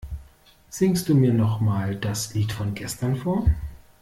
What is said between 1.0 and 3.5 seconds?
du mir noch mal das Lied von gestern vor?